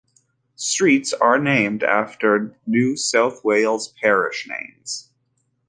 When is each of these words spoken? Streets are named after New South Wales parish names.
Streets 0.55 1.13
are 1.13 1.37
named 1.37 1.83
after 1.83 2.57
New 2.65 2.97
South 2.97 3.45
Wales 3.45 3.89
parish 4.01 4.47
names. 4.49 5.11